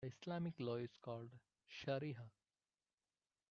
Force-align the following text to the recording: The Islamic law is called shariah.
The 0.03 0.07
Islamic 0.19 0.55
law 0.59 0.77
is 0.77 0.97
called 0.99 1.29
shariah. 1.69 2.31